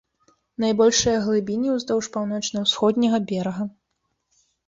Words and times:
Найбольшыя 0.61 1.17
глыбіні 1.25 1.69
ўздоўж 1.75 2.05
паўночна-усходняга 2.17 3.17
берага. 3.33 3.63